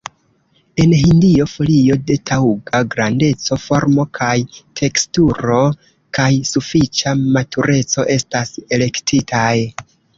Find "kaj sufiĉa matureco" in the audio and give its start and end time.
6.21-8.11